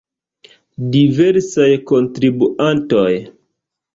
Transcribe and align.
Diversaj 0.95 1.67
kontribuantoj. 1.91 3.07